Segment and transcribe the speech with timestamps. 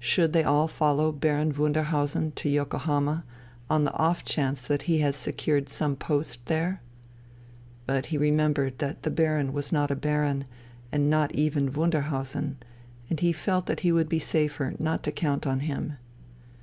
[0.00, 3.24] Should they all follow Baron Wunderhausen to Yokohama
[3.68, 6.80] on the off chance that he has secured some post there?
[7.84, 10.46] But he remembered that the Baron was not a baron,
[10.90, 12.56] and not even Wunderhausen,
[13.10, 15.98] and he felt that he would be safer not to count on him.